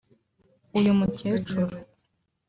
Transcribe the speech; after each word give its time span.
“Uyu 0.77 0.91
mukecuru” 0.99 1.75